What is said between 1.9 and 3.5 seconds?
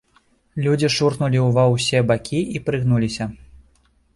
бакі і прыгнуліся.